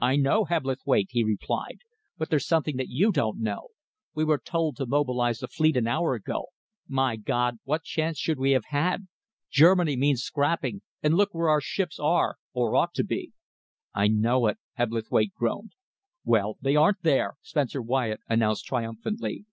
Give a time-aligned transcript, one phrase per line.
[0.00, 1.80] "I know, Hebblethwaite," he replied,
[2.16, 3.68] "but there's something that you don't know.
[4.14, 6.46] We were told to mobilise the fleet an hour ago.
[6.88, 9.06] My God, what chance should we have had!
[9.50, 13.32] Germany means scrapping, and look where our ships are, or ought to be."
[13.92, 15.72] "I know it," Hebblethwaite groaned.
[16.24, 19.44] "Well, they aren't there!" Spencer Wyatt announced triumphantly.